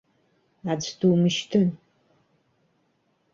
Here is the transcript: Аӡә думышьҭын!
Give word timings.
Аӡә 0.71 0.91
думышьҭын! 0.99 1.67